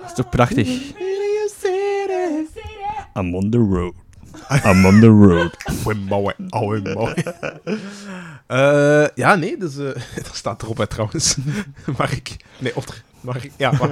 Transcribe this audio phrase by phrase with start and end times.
[0.00, 0.68] Dat is toch prachtig?
[3.14, 3.94] I'm on the road.
[4.64, 5.56] I'm on the road.
[5.84, 7.14] Wimbowe, oh Wimbowe.
[8.46, 9.84] Eh, ja, nee, dus, eh
[10.26, 11.36] dat staat erop hè, trouwens.
[11.98, 12.36] Mark.
[12.58, 13.02] Nee, Otter.
[13.20, 13.50] Mark.
[13.56, 13.88] Ja, maar.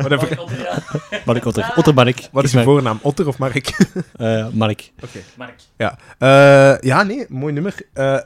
[1.24, 1.72] Mark Otter.
[1.78, 2.28] Ottermark.
[2.32, 2.98] Wat is je voornaam?
[3.02, 3.70] Otter of Mark?
[4.16, 4.90] Eh, Mark.
[5.36, 5.54] Mark.
[5.76, 5.98] Ja.
[6.18, 7.74] Eh, ja, nee, mooi nummer.
[7.92, 8.18] Eh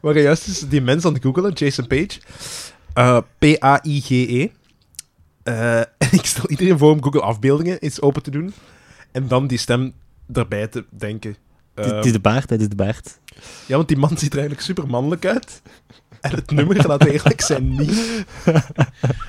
[0.00, 2.20] we waren juist dus die mens aan het googelen, Jason Page.
[2.94, 4.48] Eh, P-A-I-G-E.
[5.48, 8.52] Eh, en ik stel iedereen voor om Google afbeeldingen eens open te doen.
[9.12, 9.92] En dan die stem
[10.32, 11.36] erbij te denken.
[11.74, 13.18] Het is- Eh, is de baard, het is de baard.
[13.66, 15.62] ja, want die man ziet er eigenlijk super mannelijk uit.
[16.20, 18.24] En het nummer, laten we eerlijk zijn, niet.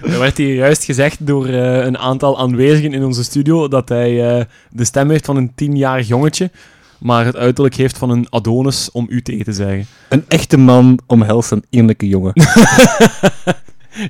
[0.04, 4.38] Er werd hier juist gezegd door eh, een aantal aanwezigen in onze studio dat hij
[4.40, 6.52] eh, de stem heeft van een tienjarig jongetje,
[6.98, 9.86] maar het uiterlijk heeft van een Adonis, om u tegen te zeggen.
[10.10, 12.34] Een echte man omhelst een eerlijke jongen.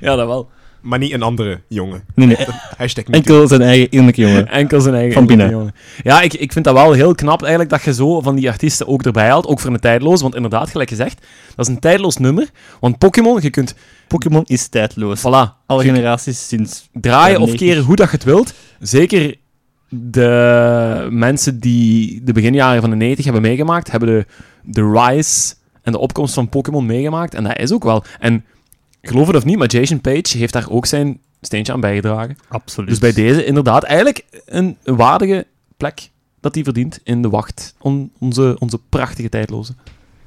[0.00, 0.50] Ja, dat wel.
[0.80, 2.02] Maar niet een andere jongen.
[2.14, 2.36] Nee, nee.
[2.76, 3.14] Hashtag niet.
[3.16, 4.48] Enkel zijn eigen eerlijke jongen.
[4.60, 5.50] Enkel zijn eigen Van binnen.
[5.50, 5.74] jongen.
[6.02, 8.86] Ja, ik, ik vind dat wel heel knap eigenlijk dat je zo van die artiesten
[8.88, 9.46] ook erbij haalt.
[9.46, 10.20] Ook voor een tijdloos.
[10.22, 12.48] Want inderdaad, gelijk gezegd, dat is een tijdloos nummer.
[12.80, 13.74] Want Pokémon, je kunt,
[14.08, 15.18] Pokémon is tijdloos.
[15.20, 16.88] voilà, Alle generaties sinds...
[16.92, 17.68] draaien of 90.
[17.68, 18.54] keren hoe dat je het wilt.
[18.80, 19.34] Zeker
[19.88, 24.26] de mensen die de beginjaren van de 90 hebben meegemaakt, hebben de,
[24.62, 27.34] de rise en de opkomst van Pokémon meegemaakt.
[27.34, 28.04] En dat is ook wel.
[28.20, 28.44] En
[29.02, 32.36] geloof het of niet, maar Jason Page heeft daar ook zijn steentje aan bijgedragen.
[32.48, 32.88] Absoluut.
[32.88, 37.74] Dus bij deze inderdaad eigenlijk een waardige plek dat hij verdient in de wacht
[38.18, 39.74] onze, onze prachtige tijdloze.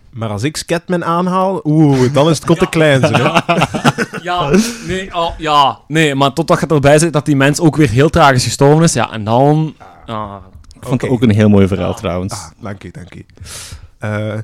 [0.10, 3.02] Maar als ik Scatman aanhaal, oeh, dan is het kot te klein.
[3.08, 3.40] Zo, hè.
[4.22, 4.50] Ja,
[4.88, 8.10] nee, oh, ja, nee, maar totdat je erbij zit dat die mens ook weer heel
[8.10, 9.76] tragisch gestorven is, ja, en dan...
[10.06, 10.36] ah,
[10.76, 12.34] Ik vond het ook een heel mooi verhaal, trouwens.
[12.34, 13.26] Ah, dank u, dank u.
[13.98, 14.38] Eh,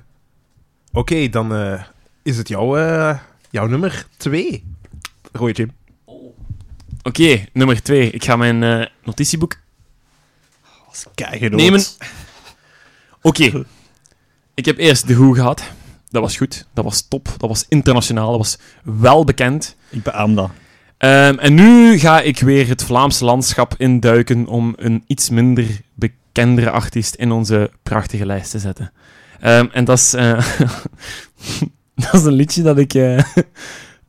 [0.91, 1.81] Oké, dan eh,
[2.23, 3.17] is het jouw, eh,
[3.49, 4.63] jouw nummer twee.
[5.31, 5.71] Roy Jim.
[7.03, 8.11] Oké, nummer twee.
[8.11, 9.57] Ik ga mijn eh, notitieboek
[11.15, 11.81] Kijk, nemen.
[13.21, 13.51] Oké.
[14.53, 15.63] Ik heb eerst de Who gehad.
[16.09, 16.65] Dat was goed.
[16.73, 17.35] Dat was top.
[17.37, 18.29] Dat was internationaal.
[18.29, 19.75] Dat was wel bekend.
[19.89, 20.49] Ik beaam dat.
[20.97, 26.69] Ehm, en nu ga ik weer het Vlaamse landschap induiken om een iets minder bekendere
[26.69, 28.91] artiest in onze prachtige lijst te zetten.
[29.39, 30.45] Ehm, en dat is, eh,
[32.11, 33.17] dat is een liedje dat ik, eh,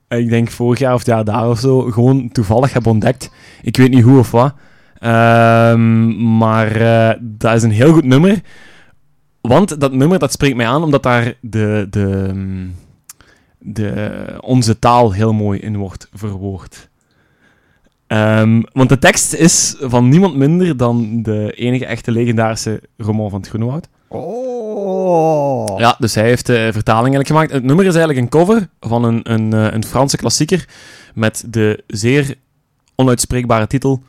[0.23, 3.31] ik denk vorig jaar of jaar daar of zo, gewoon toevallig heb ontdekt.
[3.62, 4.55] Ik weet niet hoe of wat.
[4.99, 8.41] Ehm, maar eh, dat is een heel goed nummer.
[9.41, 12.75] Want dat nummer dat spreekt mij aan omdat daar de, de, mm,
[13.59, 16.89] de, onze taal heel mooi in wordt verwoord.
[18.07, 23.41] Ehm, want de tekst is van niemand minder dan de enige echte legendarische Roman van
[23.41, 23.89] het Groenewoud.
[24.09, 24.50] Oh.
[25.78, 27.53] Ja, dus hij heeft de vertaling eigenlijk gemaakt.
[27.53, 30.69] Het nummer is eigenlijk een cover van een, een, eh, een Franse klassieker
[31.14, 32.34] met de zeer
[32.94, 34.03] onuitspreekbare titel...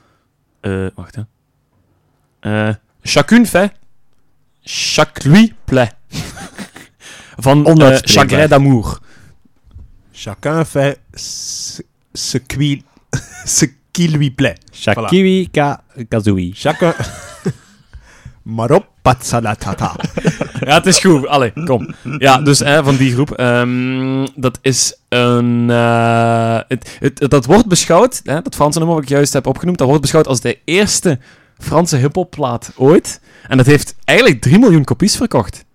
[0.61, 1.21] eh, wacht, hè.
[2.39, 3.71] Eh, Chacune fait,
[4.63, 5.95] chaque lui plaît.
[7.37, 7.97] van eh.
[8.01, 8.99] Chagrin d'amour.
[10.11, 11.81] Chacun fait ce,
[12.13, 12.83] ce qui,
[13.45, 14.57] ce qui lui plaît.
[14.71, 16.53] Shakiwi ka Kazooie.
[16.53, 16.93] Chacun...
[18.43, 19.95] Marop patsalatata.
[20.65, 21.27] Ja, het is goed.
[21.27, 21.93] Allee, kom.
[22.17, 23.31] Ja, dus hè, van die groep.
[23.31, 25.69] Ehm, dat is een...
[25.69, 29.77] eh, het, het, dat wordt beschouwd, hè, dat Franse nummer wat ik juist heb opgenoemd,
[29.77, 31.19] dat wordt beschouwd als de eerste
[31.57, 33.21] Franse hiphopplaat ooit.
[33.47, 35.65] En dat heeft eigenlijk 3 miljoen kopies verkocht.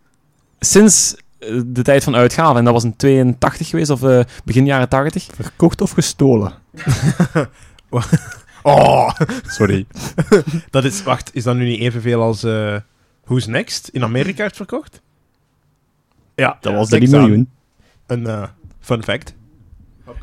[0.58, 2.58] Sinds eh, de tijd van uitgave.
[2.58, 5.26] En dat was in 82 geweest, of eh, begin jaren 80.
[5.34, 6.52] Verkocht of gestolen?
[8.66, 9.10] Oh,
[9.46, 9.86] Sorry.
[10.70, 11.02] dat is...
[11.02, 12.76] Wacht, is dat nu niet evenveel als eh
[13.24, 15.00] Who's Next in Amerika heeft verkocht?
[16.34, 17.20] Ja, Dat was kijk 3 eens aan.
[17.28, 17.50] miljoen.
[18.06, 18.48] Een eh,
[18.80, 19.34] fun fact.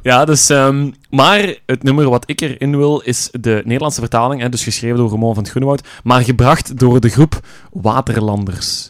[0.01, 0.49] Ja, dus...
[0.49, 4.41] ehm, maar het nummer wat ik erin wil, is de Nederlandse vertaling.
[4.41, 5.87] Hè, dus geschreven door Ramon van het Groenewoud.
[6.03, 7.39] Maar gebracht door de groep
[7.71, 8.89] Waterlanders.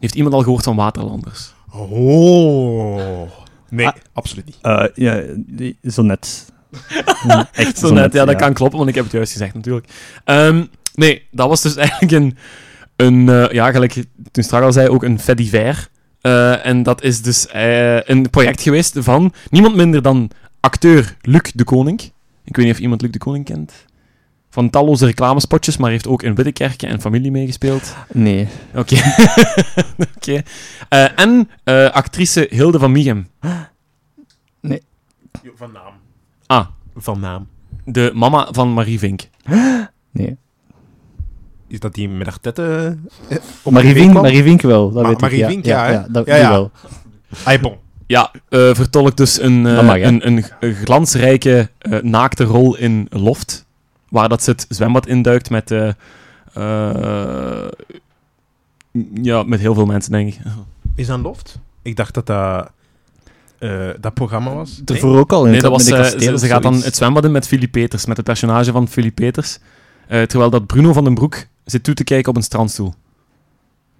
[0.00, 1.54] Heeft iemand al gehoord van Waterlanders?
[1.72, 3.30] Oh.
[3.68, 3.94] Nee, Ah.
[4.12, 4.58] absoluut niet.
[4.62, 5.22] Eh, ja,
[5.82, 6.52] zo net.
[7.52, 9.86] Echt Zo net, ja, dat kan kloppen, want ik heb het juist gezegd natuurlijk.
[10.24, 10.64] Ehm,
[10.94, 12.36] nee, dat was dus eigenlijk een,
[12.96, 15.88] een eh, ja, gelijk toen straks al zei, ook een fait divers.
[16.20, 20.30] Eh, en dat is dus eh, een project geweest van niemand minder dan
[20.60, 22.00] acteur Luc de Koning.
[22.44, 23.72] Ik weet niet of iemand Luc de Koning kent.
[24.50, 27.94] Van talloze reclamespotjes, maar heeft ook in Wittekerken en familie meegespeeld.
[28.12, 28.48] Nee.
[28.74, 28.96] Oké.
[30.16, 30.42] Oké.
[30.88, 33.28] Eh, en eh, actrice Hilde van Michem.
[35.54, 35.94] Van naam.
[36.50, 36.66] Ah,
[36.96, 37.46] Van naam.
[37.84, 39.28] de mama van Marie Vink.
[40.10, 40.36] Nee.
[41.66, 43.04] Is dat die met haar tetten...
[43.28, 44.12] eh, op Marie Vink?
[44.12, 45.20] Marie Vink wel, dat Ma- weet ik.
[45.20, 46.10] Marie Vink, ja, hè?
[46.12, 46.50] dat Ja, die ja.
[46.50, 46.70] wel.
[47.44, 47.74] Ah, bon.
[48.06, 50.02] Ja, eh vertolkt dus een, eh, Dat mag, hè?
[50.02, 53.66] een, een, een glansrijke, eh, naakte rol in Loft.
[54.08, 55.70] waar dat ze het zwembad induikt met...
[55.70, 55.88] eh,
[56.54, 57.68] eh,
[59.22, 60.40] ja, met heel veel mensen, denk ik.
[60.94, 61.58] Is dat Loft?
[61.82, 62.70] Ik dacht dat dat,
[63.60, 63.70] eh,
[64.00, 64.80] dat programma was.
[64.84, 67.24] Daarvoor ook al in Nee, het dat was, eh, ze, ze gaat dan het zwembad
[67.24, 69.58] in met Philip Peters, met het personage van Philip Peters.
[70.08, 72.94] Eh, terwijl dat Bruno van den Broek zit toe te kijken op een strandstoel.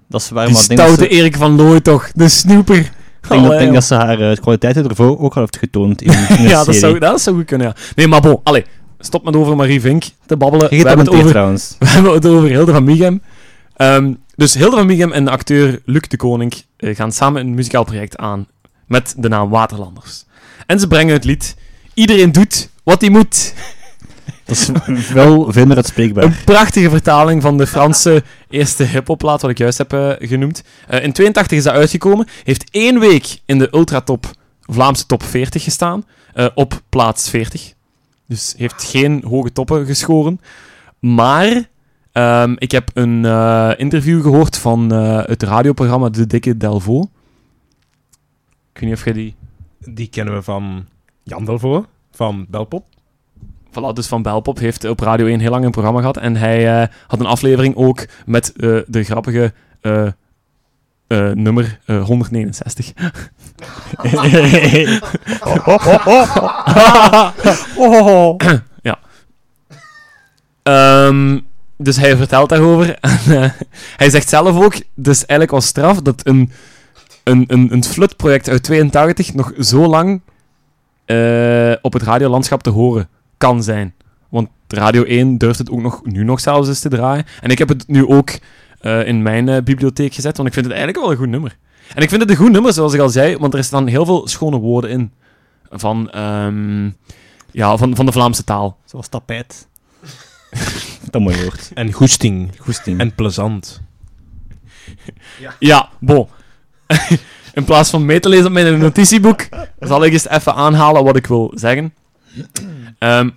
[0.09, 2.77] Dat is waar, Die maar stoute ze- Erik van Looy toch, de snoeper.
[2.77, 2.85] ik
[3.29, 6.13] denk dat, Allee, denk dat ze haar eh, kwaliteiten ervoor ook al heeft getoond in,
[6.39, 7.75] in ja, dat zou, dat zou goed kunnen, ja.
[7.95, 8.65] Nee, maar bon, allee,
[8.99, 10.69] stop met over Marie Vink te babbelen.
[10.69, 11.75] We hebben, het over, trouwens.
[11.79, 13.23] we hebben het over Hilde van Michem.
[13.77, 17.85] Ehm, dus Hilde van Michem en de acteur Luc de Koning gaan samen een muzikaal
[17.85, 18.47] project aan
[18.91, 20.25] met de naam Waterlanders.
[20.67, 21.57] En ze brengen het lied
[21.95, 23.55] Iedereen doet wat hij moet.
[24.45, 26.25] Dat is wel veel meer uitspreekbaar.
[26.25, 30.63] Een prachtige vertaling van de Franse eerste hip-hopplaat, wat ik juist heb eh, genoemd.
[30.87, 32.27] Eh, in 82 is dat uitgekomen.
[32.45, 34.27] Heeft één week in de ultratop
[34.61, 36.05] Vlaamse top 40 gestaan.
[36.35, 37.73] eh, op plaats 40.
[38.27, 40.41] Dus heeft geen hoge toppen geschoren.
[40.99, 41.69] Maar
[42.13, 43.25] ehm, ik heb een
[43.79, 47.09] interview gehoord van het radioprogramma De Dikke Delvaux.
[48.73, 49.35] Ik weet niet of jij die...
[49.79, 50.87] Die kennen we van
[51.23, 52.85] Jan Delvaux, van Belpop.
[53.71, 56.17] Voilà, dus Van Belpop heeft op Radio 1 heel lang een programma gehad.
[56.17, 59.53] En hij eh, had een aflevering ook met eh, de grappige
[61.11, 62.93] eh, nummer eh, 169.
[70.63, 71.39] Ehm,
[71.77, 72.99] dus hij vertelt daarover.
[73.01, 73.55] En,
[73.97, 76.53] hij zegt zelf ook, dus eigenlijk was straf dat een,
[77.31, 80.21] een, een, een flutproject uit 82 nog zo lang
[81.05, 83.95] eh, op het radiolandschap te horen kan zijn.
[84.29, 87.25] Want Radio 1 durft het ook nog, nu nog zelfs eens te draaien.
[87.41, 88.39] En ik heb het nu ook
[88.81, 91.57] eh, in mijn eh, bibliotheek gezet, want ik vind het eigenlijk wel een goed nummer.
[91.95, 94.05] En ik vind het een goed nummer, zoals ik al zei, want er staan heel
[94.05, 95.13] veel schone woorden in.
[95.71, 96.91] Van, ehm,
[97.51, 98.79] ja, van, van de Vlaamse taal.
[98.85, 99.69] Zoals tapijt.
[101.11, 101.71] dat mooi woord.
[101.75, 102.51] En goesting.
[102.59, 103.01] Goesting.
[103.01, 103.81] En plezant.
[105.59, 106.29] Ja, bon.
[107.55, 109.49] In plaats van mee te lezen op mijn notitieboek,
[109.81, 111.95] zal ik eens even aanhalen wat ik wil zeggen.
[112.99, 113.31] Ehm,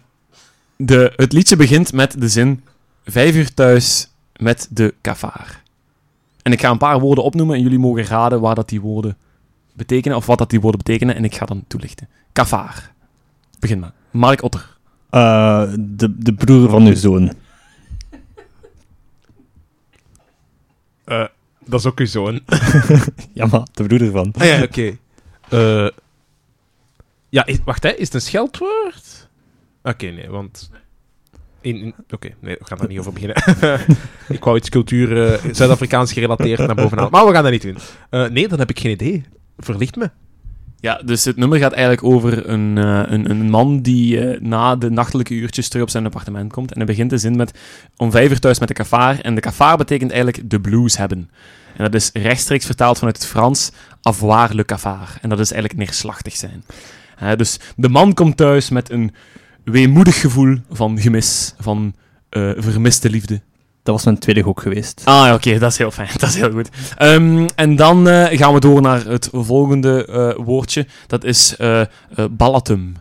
[0.76, 2.64] de, het liedje begint met de zin:
[3.06, 5.62] Vijf uur thuis met de kavaar.
[6.42, 9.18] En ik ga een paar woorden opnoemen en jullie mogen raden waar dat die woorden
[9.74, 12.08] betekenen, of wat dat die woorden betekenen, en ik ga dan toelichten.
[12.32, 12.92] Kavaar.
[13.60, 13.94] Begin maar.
[14.12, 14.78] Mark Otter.
[15.10, 17.34] Eh, de, de broer van uw zoon.
[21.04, 21.26] Eh,
[21.74, 22.40] dat is ook uw zoon.
[23.34, 24.34] Ja, maar de broer ervan.
[24.38, 24.98] Ah ja, oké.
[25.50, 25.88] Eh,
[27.30, 27.90] ja, is- wacht, hè.
[27.90, 29.28] is het een scheldwoord?
[29.84, 30.70] Oké, nee, want...
[31.62, 33.38] In, in- Oké, nee, we gaan daar niet over beginnen.
[34.38, 37.08] ik wou iets cultuur eh, Zuid-Afrikaans gerelateerd naar bovenaan.
[37.12, 37.78] Maar we gaan dat niet doen.
[38.10, 39.24] Eh, nee, dan heb ik geen idee.
[39.58, 40.10] Verlicht me.
[40.80, 44.76] Ja, dus het nummer gaat eigenlijk over een, eh, een, een man die eh, na
[44.76, 46.72] de nachtelijke uurtjes terug op zijn appartement komt.
[46.72, 47.60] En hij begint de zin met
[47.98, 49.20] om vijf uur thuis met de kafaar.
[49.20, 51.30] En de kafaar betekent eigenlijk de blues hebben.
[51.78, 53.72] En dat is rechtstreeks vertaald vanuit het Frans
[54.02, 55.18] avoir le cafard.
[55.22, 56.64] En dat is eigenlijk neerslachtig zijn.
[57.38, 59.14] Dus de man komt thuis met een
[59.64, 61.94] weemoedig gevoel van gemis, van
[62.30, 63.42] eh, vermiste liefde.
[63.84, 65.02] Dat was mijn tweede gok geweest.
[65.06, 66.10] Ah, oké, dat is heel fijn.
[66.20, 66.70] Dat is heel goed.
[66.98, 70.88] Ehm, en dan eh, gaan we door naar het volgende eh, woordje.
[71.08, 71.56] Dat is
[72.32, 72.96] ballatum.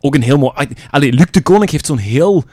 [0.00, 0.68] Ook een heel mooi...
[0.90, 2.44] Allee, Luc de Koning heeft zo'n heel,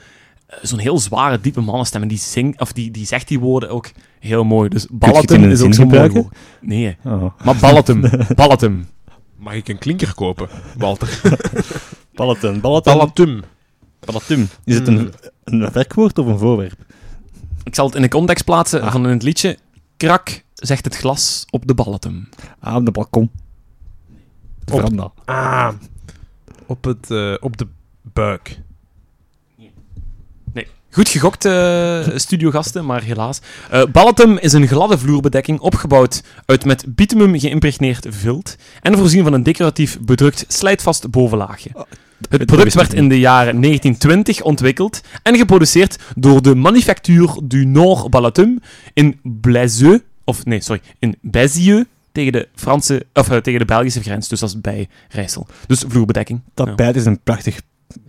[0.62, 2.02] zo'n heel zware, diepe mannenstem.
[2.02, 4.70] En die, zingt, of die, die zegt die woorden ook heel mooi.
[4.70, 6.28] Dus ballatum is ook zo'n mooi.
[6.62, 7.26] Nee, Oh.
[7.44, 8.02] maar ballatum.
[8.36, 8.88] ballatum.
[9.38, 11.22] Mag ik een klinker kopen, Walter?
[12.16, 12.62] Ballatum.
[12.62, 12.94] Ballatum.
[12.94, 13.42] Ballatum.
[14.00, 14.48] Ballatum.
[14.64, 16.86] Is het een, een werkwoord of een voorwerp?
[17.64, 18.92] Ik zal het in de context plaatsen Ah.
[18.92, 19.58] van het liedje.
[19.98, 22.30] Krak zegt het glas op de ballatum.
[22.60, 23.32] Ah, op de balkon.
[24.66, 25.12] De Op- veranda.
[25.26, 25.70] Ah,
[26.66, 27.68] op, het, eh, op de
[28.02, 28.60] buik.
[30.94, 33.40] Goed gegokt, eh, studiogasten, maar helaas.
[33.70, 39.34] Eh Ballatum is een gladde vloerbedekking opgebouwd uit met bitumum geïmpregneerd vilt en voorzien van
[39.34, 41.70] een decoratief bedrukt slijtvast bovenlaagje.
[41.74, 47.66] Het dat product werd in de jaren 1920 ontwikkeld en geproduceerd door de Manufacture du
[47.66, 48.60] Nord Ballatum
[48.94, 54.02] in Blaisieux, of nee, sorry, in Bézieux, tegen de, Franse, of, eh, tegen de Belgische
[54.02, 55.48] grens, dus dat is bij Rijssel.
[55.68, 56.42] Dus vloerbedekking.
[56.46, 56.64] Ja.
[56.64, 57.62] Tapijt is een prachtig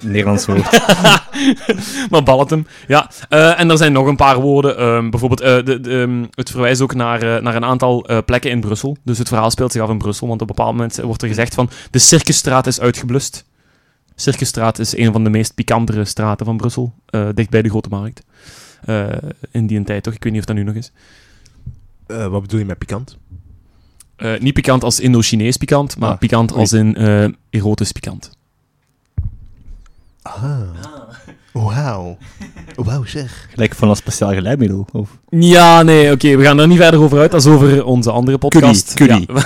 [0.03, 0.71] Nederlands woord.
[2.11, 3.11] maar Ballatum, ja.
[3.29, 4.77] Eh, en er zijn nog een paar woorden.
[4.79, 8.19] ehm, bijvoorbeeld, eh, de, de, ehm, het verwijst ook naar, eh, naar een aantal eh,
[8.27, 8.97] plekken in Brussel.
[9.05, 11.29] Dus het verhaal speelt zich af in Brussel, want op een bepaald moment wordt er
[11.29, 13.45] gezegd van de Circusstraat is uitgeblust.
[14.17, 17.89] Circusstraat is een van de meest pikantere straten van Brussel, eh, dicht bij de Grote
[17.89, 18.23] Markt.
[18.85, 19.05] Eh,
[19.51, 20.15] in die tijd toch?
[20.15, 20.93] Ik weet niet of dat nu nog is.
[22.07, 23.17] Eh, wat bedoel je met pikant?
[24.17, 28.31] Eh, niet pikant als Indo-Chinees pikant, maar Ah, pikant als in eh, erotisch pikant.
[30.25, 30.61] Ah.
[31.53, 32.17] Wauw.
[32.75, 33.47] Wauw, zeg.
[33.51, 34.87] Gelijk van een speciaal geleidmiddel.
[34.93, 35.19] Of...
[35.29, 37.31] Ja, nee, oké, we gaan er niet verder over uit.
[37.31, 38.95] Dat is over onze andere podcast.
[38.95, 39.45] Cuddy, Ja.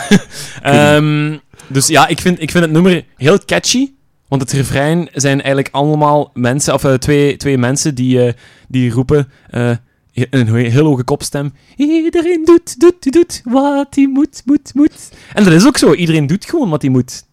[0.96, 3.90] Ehm, dus ja, ik vind, ik vind het nummer heel catchy.
[4.28, 8.32] Want het refrein zijn eigenlijk allemaal mensen, of eh, twee, twee mensen die, eh,
[8.68, 9.70] die roepen eh,
[10.12, 11.52] een he- heel hoge kopstem.
[11.76, 15.08] Iedereen doet, doet, doet wat hij moet, moet, moet.
[15.34, 15.94] En dat is ook zo.
[15.94, 17.24] Iedereen doet gewoon wat hij moet.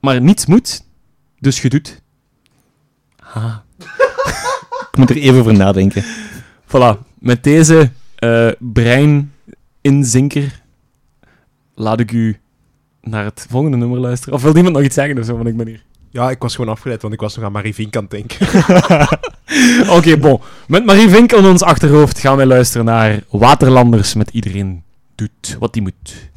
[0.00, 0.84] Maar niets moet,
[1.38, 2.02] dus je doet.
[3.34, 3.54] Ah.
[4.92, 6.04] Ik moet er even over nadenken.
[6.66, 10.60] Voilà, met deze eh brein-inzinker
[11.74, 12.38] laat ik u
[13.00, 14.34] naar het volgende nummer luisteren.
[14.34, 15.82] Of wil iemand nog iets zeggen of zo van ik ben hier?
[16.10, 18.46] Ja, ik was gewoon afgeleid, want ik was nog aan Marie Vink aan het denken.
[19.96, 20.40] Oké, bon.
[20.66, 24.82] Met Marie Vink in ons achterhoofd gaan wij luisteren naar Waterlanders met iedereen
[25.14, 26.30] doet wat hij moet.